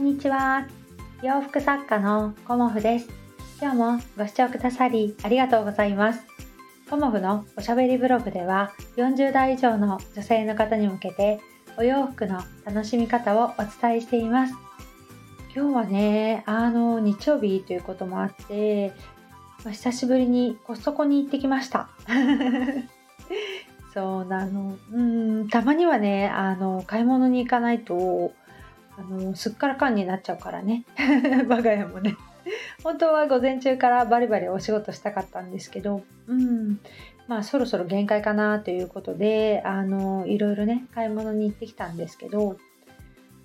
[0.00, 0.66] んにちは。
[1.22, 3.08] 洋服作家のコモフです。
[3.60, 6.24] 今日もご視聴くださりありがとうございます。
[6.88, 11.40] コモフのおしゃべりブログでは40代以上の女性の方に向けて
[11.76, 14.54] お洋服の楽しみ方をお伝えしています。
[15.54, 18.94] 今日はね、あの、日曜日ということもあって、
[19.66, 21.90] ま、久しぶりにコストコに行ってきました。
[23.92, 24.78] そうなの。
[24.92, 28.32] うん、たまにはね、あの、買い物に行かないと、
[29.00, 30.84] あの、すっからかんになっちゃうからね。
[31.48, 32.16] 我が家もね。
[32.82, 36.80] 本当は午前中からバリバリお仕事したかったんですけど、うん、
[37.28, 42.56] まあそろそろ限界かなということで、あの、いろいろね、買い物に行ってきたんですけど、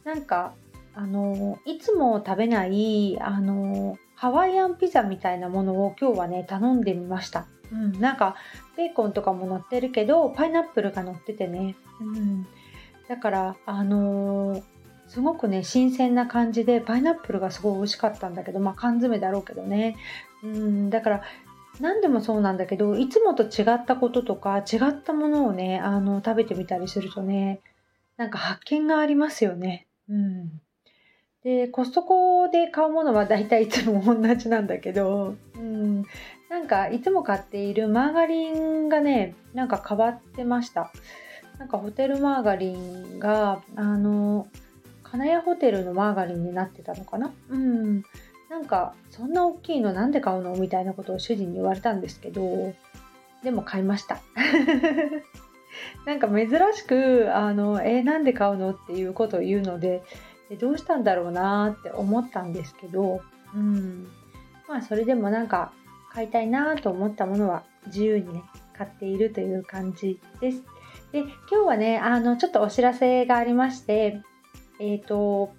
[0.03, 0.53] なんか、
[0.93, 7.47] あの、いつも食べない、あの、ハワイアンピザみたいなものを今日はね、頼んでみました。
[7.71, 8.35] うん、なんか
[8.77, 12.47] ベーコンとかも乗ってるけどパイナップルが乗っててね、うん、
[13.07, 14.63] だからあの、
[15.15, 19.95] すごくね新鮮な感じでパイナップルがすごい美味しかったんだけどまあ缶詰だろうけどね、
[20.43, 21.23] うん、だから
[21.79, 27.61] 何でもそうなんだけどいつもと違ったこととか違ったものをねあの食べてみたりするとね
[28.17, 29.87] なんか発見がありますよね。
[30.09, 30.61] うん、
[31.45, 36.03] でコストコで買うものは大体いつも同じなんだけど、うん、
[36.49, 40.91] なんかいつも買っているマーガリンがねなんか変わってました。
[41.57, 44.47] なんかホテルマーガリンがあの
[45.15, 47.33] 金谷ホテルのマーガリンになってたのかな？
[47.49, 48.03] うん。
[48.49, 50.55] なんかそんな大きいのなんで買うの？
[50.57, 52.73] みたいなことを主人に言われたんですけど
[53.41, 54.19] でも買いました。
[56.05, 58.71] なんか珍しくあのえー、なんで買うの？
[58.71, 60.03] っていうことを言うので
[60.59, 63.21] どうしたんだろうなって思ったんですけど
[63.53, 64.07] うん。
[64.67, 65.71] まあそれでもなんか
[66.11, 68.43] 買いたいなと思ったものは自由にね
[68.77, 70.61] 買っているという感じです。
[71.13, 74.21] で今日はねあのちょっとお知らせがありまして
[74.79, 75.53] えっ、ー、と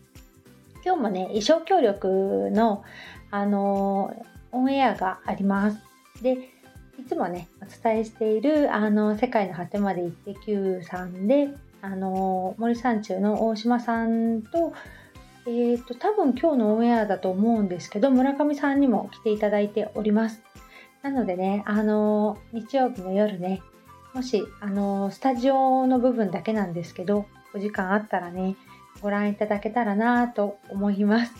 [0.84, 2.84] 今日もね衣装協力の
[3.30, 5.78] あのオンエアがあります。
[6.22, 6.50] で
[6.98, 11.50] いつもねお伝えしているあの世界の果てまで行って Q さんで
[11.82, 14.72] あの森山中の大島さんと
[15.48, 20.42] えーと、多分今日のオンエアだと思うんですけど村上さんにも来ていただいております
[21.02, 23.62] なのでねあの日曜日の夜ね
[24.12, 28.56] もしあのスタジオの部分だけなんですけどお時間あったらね
[29.06, 31.32] ご覧いただけたらなと思います。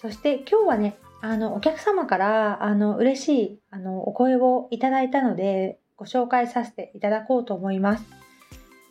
[0.00, 8.04] そして今日はねあのお客様からあの嬉しいあのお声をいただいたのでご紹介させていただこうと思います。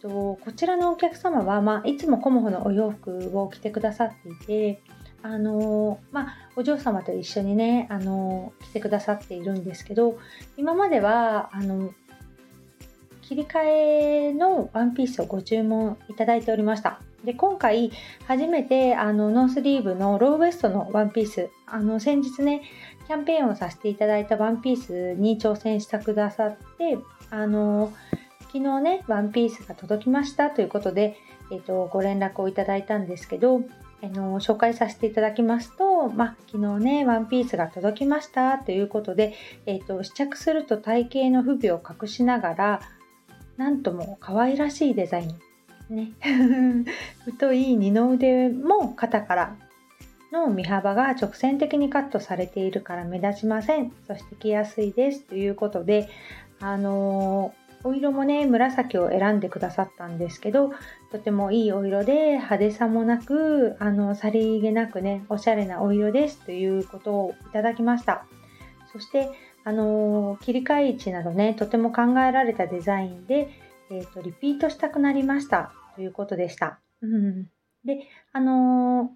[0.02, 4.36] とこちらのお客様は、まあ、いつもコモフのお洋服を着てくださってい
[4.74, 4.82] て、
[5.24, 10.18] あのまあ、お嬢様と一緒にね、あの着てくださっているんですけど
[10.58, 11.94] 今まではあの
[13.22, 17.00] 切り替えのワンピースをご注文いただいておりました。
[17.24, 17.92] で今回
[18.28, 22.64] 初めてあのノースリーブのローウエストのワンピースあの先日ね
[23.08, 26.98] キャンペーンをさせていただいたワンピースに挑戦してくださって
[27.30, 27.94] あの
[28.52, 31.16] 昨日ね、ワンピースが届きましたということで、
[31.54, 33.62] えーと、ご連絡をいただいたんですけど、
[34.04, 39.34] あの紹介させていただきますと、まあ、昨日ね、ワンピースが届きましたということで、
[39.66, 42.82] えーと、試着すると体型の不備を隠しながら、
[43.56, 45.51] なんとも可愛らしいデザイン。
[45.92, 46.14] ね、
[47.26, 49.56] 太い二の腕も肩から
[50.32, 53.92] の身幅が直線的にカットされているから目立ちません。
[54.08, 56.08] そして着やすいですということで、
[56.62, 57.54] あの
[57.84, 60.72] お色もね紫を選んでくださったんですけど
[61.12, 68.26] とてもいいお色で派手さもなくあのさりげなくねおしゃれなお色ですということをいただきました。
[68.94, 69.30] そして
[69.64, 73.50] あの切り替え位置などねとても考えられたデザインで、
[73.90, 75.74] えーと、リピートしたくなりました。
[75.96, 77.44] ということでした、うん、
[77.86, 79.12] であの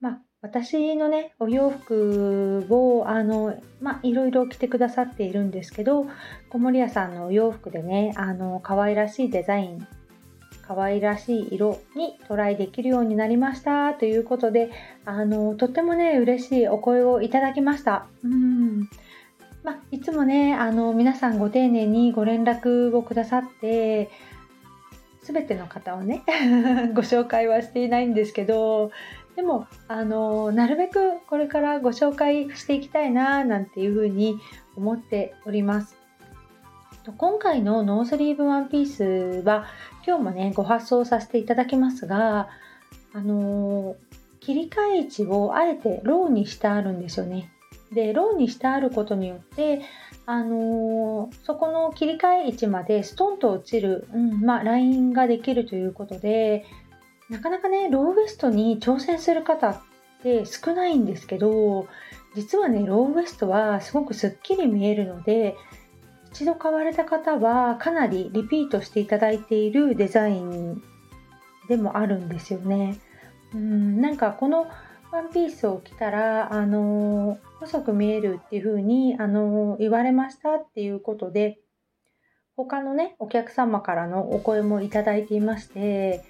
[0.00, 6.06] まあ私のねお洋服をあのまあいろいろ着てくださっているんですけど
[6.50, 9.86] 小森屋さんのお洋服でねあの可愛らしいデザイン
[10.66, 14.70] 可愛らしい色にトライできるようになりましたということで
[15.04, 18.06] あのとってもね嬉しいお声をいただきました。
[18.24, 18.88] うん。
[19.62, 24.10] まあ、いつもねあの皆さんご丁寧にご連絡をくださって
[25.22, 26.22] 全ての方をね
[26.94, 28.90] ご紹介はしていないんですけど
[29.36, 34.38] でもあのなるべくこれからご紹介していきたいななんていうふうに
[34.76, 35.96] 思っております。
[37.16, 39.66] 今回のノースリーブワンピースは
[40.06, 42.48] 今日もねご発送させていただきますが
[43.12, 43.96] あの
[44.38, 47.51] 切り替え位置をあえてローにしてあるんですよね。
[47.94, 49.82] でローにしてあることによって
[50.24, 56.64] あのそこの切り替え位置までストンと落ちる、うんまあ、ラインができるということで
[57.28, 59.80] なかなかねローウエストに挑戦する方っ
[60.22, 61.88] て少ないんですけど
[62.34, 65.56] 実はねローウエストはすごくすっきり見えるので
[66.32, 70.82] 一度買われた方はかなりリピートしていただいているデザイン
[71.68, 72.98] でもあるんですよね。
[73.54, 74.66] うんなんかこの
[75.12, 81.58] ワンピースを着たら、あの細く見えるっていう風に、あの言われましたっていうことで、
[82.56, 86.24] 他のね、お客様からのお声もいただいていまして、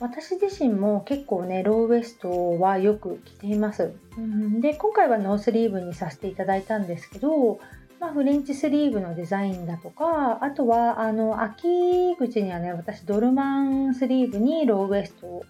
[0.00, 3.94] 私自身も結構ね、ローウエストはよく着ています。
[4.18, 7.58] うん、で、今回はノースリーブにさせていただいたんですけど、
[8.00, 15.44] まあ、フレンチスリーブのデザインだとか、あとは、あの、秋口にはね、私、ドルマンスリーブにローウエスト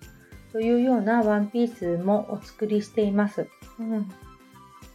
[0.52, 3.48] というようなワンピースもお作りしています。
[3.78, 4.12] うん、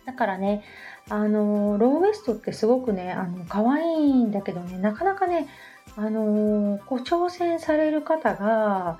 [0.05, 0.63] だからね、
[1.09, 5.47] あの、ローウエストってすごくね、あの、可愛いんだけどね、なかなかね、
[5.95, 8.99] あの、こう挑戦される方が、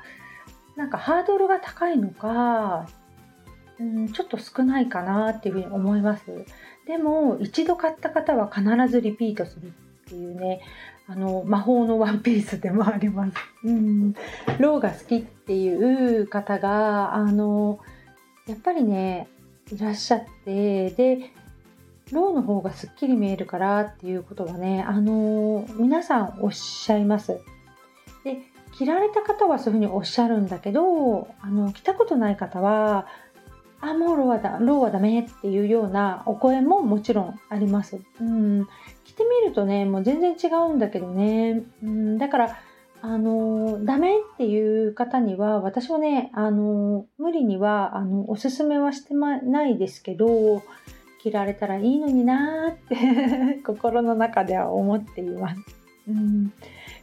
[0.75, 2.87] なんかハードルが高いのか、
[3.79, 6.45] うん、ちょっと少ないかなっていうふうに思います。
[6.87, 9.71] でも、一度買った方は必ずリピートするっ
[10.07, 10.61] ていうね、
[11.09, 13.33] あの魔法のワンピースでもあります。
[13.63, 14.13] うん、
[14.59, 17.79] ローが好きっていう方があの
[18.45, 19.29] やっぱりね
[19.71, 21.31] いらっしゃってで
[22.11, 27.39] ローの方がすっきり見えるからっていうことはねあの皆さんおっしゃいます。
[28.25, 28.41] で
[28.77, 33.07] 着られた方はそういうふうにおっしゃるんだけどあの着たことない方は
[33.79, 37.99] あもうローはだローはダメっていうようなお声ももちろんあります。
[38.19, 38.67] うん、
[39.03, 42.57] 着てみるとねもう全然違うんだけどね、うん、だから
[43.01, 50.63] あのダメっていう方には私はねあの無理にはあのおすすめはしてまないですけど
[51.21, 55.61] 着られたらいいのになーって 心の中では思っています。
[56.07, 56.53] うん、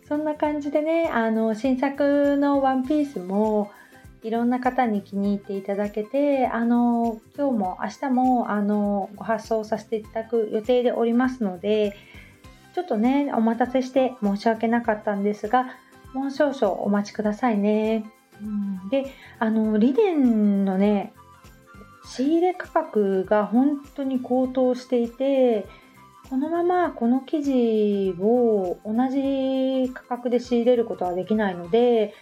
[0.08, 3.70] そんな感じでねあの新作のワンピースも
[4.24, 11.94] いろんな方に気に入っていただけて、あの、今日も明日も、あの、ご発送させていただく予定でおりますので、
[12.74, 15.76] ちょっとね、お待たせして申し訳なかったんですが、
[16.14, 18.06] もう少々お待ちくださいね。
[18.40, 18.44] う
[18.86, 21.12] ん、で、あの、リネンのね、
[22.06, 25.66] 仕入れ価格が本当に高騰していて、
[26.30, 32.14] このままこの生地を同じ価格で仕入れることはできないので、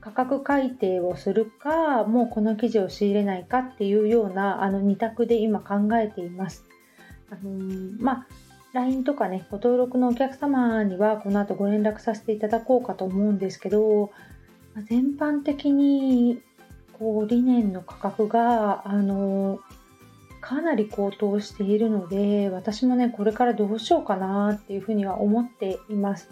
[0.00, 6.64] 価格改定をするかもうこの生地を仕入れないかっていうようなあの2択で今考えています。
[7.30, 8.26] あのー、まあ
[8.72, 14.10] LINE とかねご登録のお客様にはこの後ご連絡させていただこうかと思うんですけど
[14.74, 16.40] まあ全般的に
[16.98, 19.60] こう理念の価格があのー、
[20.40, 26.30] かなり高騰しているので私もねこれからどうしようかなっていうふうには思っています。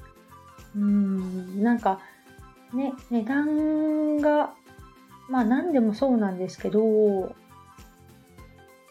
[0.77, 2.01] うんなんか
[2.73, 4.55] ね、値段が、
[5.29, 7.35] まあ何でもそうなんですけど、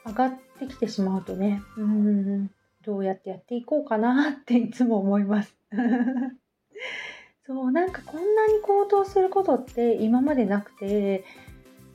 [0.05, 2.51] 上がってきてしまうとね、うん、
[2.83, 5.55] どうやってやっていこうかなっていつも思います。
[7.45, 11.23] そう、なんかこんなに高騰することって今までなくて、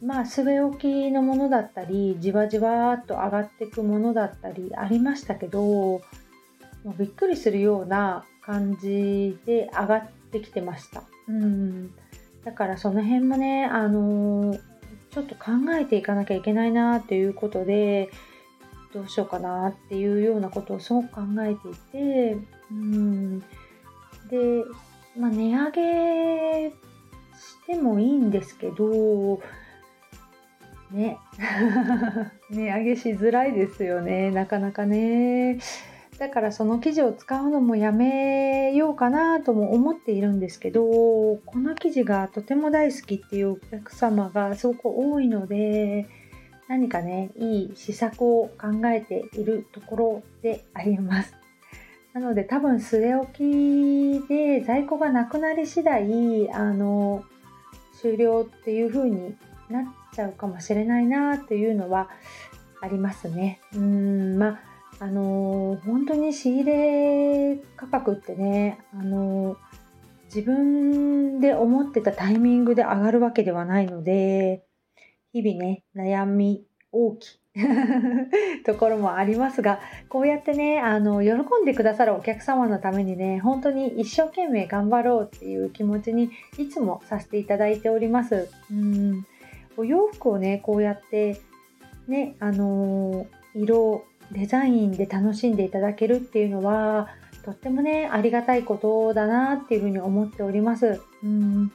[0.03, 6.03] まあ据え置きのものだったり、じわじわっと上がっていくものだったりありましたけど、も
[6.87, 11.05] うびっくりするような感じで上がってきてました。
[11.29, 11.95] うん、
[12.45, 14.61] だからその辺もね、あのー、
[15.11, 18.11] ちょっと考えていかなきゃいけないなっていうことで、
[18.93, 22.37] どうしようかなっていうようなことをすごく考えていて、
[22.71, 23.47] うん、で、
[25.17, 26.77] まあ、値上げし
[27.67, 29.41] てもいいんですけど、
[30.91, 31.19] ね、
[32.51, 35.59] 値上げしづらいですよね、なかなかね。
[36.19, 46.07] だからその生地を使うのもやめようかなとも思っているんですけどこの生地がとても大好きっていうお客様がすごく多いので
[46.69, 51.35] 何かねいい施策を考えているところであります。
[52.13, 57.25] なので多分据え置きで在庫がなくなり次第あの
[58.01, 59.35] 終了っていう風に
[59.71, 62.11] なっちゃうかもしれないなっていうのは
[62.83, 63.61] ありますね。
[63.75, 64.72] うんまあ
[65.03, 69.57] あの本当に仕入れ価格ってね、あの
[70.27, 74.63] 自分で思ってたタイミングで上がるわけではないので、
[75.33, 77.41] 日々ね、悩み大きい
[78.65, 88.49] ところもありますが、こうやってね、あの、喜んでくださるお客様のためにね、本当に一生懸命頑張ろうっていう気持ちにいつもさせていただいております。
[88.71, 89.27] うん。
[89.77, 91.41] お洋服をね、こうやって、
[92.07, 97.09] ね、あの色デザインで楽しんでいただけるっていうのは
[97.45, 101.01] とってもねありがたいことだなっていうふうに思っております。
[101.23, 101.73] うん。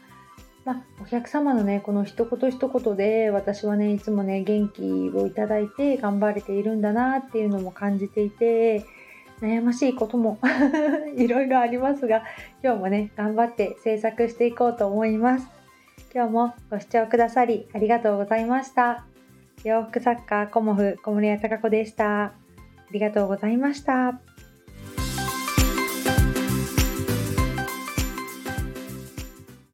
[0.65, 4.81] まあ、お客様のねこの一言一言で私はねいつもね元気
[5.15, 8.85] をいただいて頑張れているんだなっていうのも感じていて
[9.41, 10.39] 悩ましいことも
[11.15, 12.23] いろいろありますが
[12.61, 15.47] 今日もね頑張って制作していこうと思います。
[16.13, 19.05] 今日もご視聴くださりありがとうございました。
[19.63, 22.46] 洋服作家コモフ小森屋隆子でした。
[22.89, 24.19] ありがとうございました。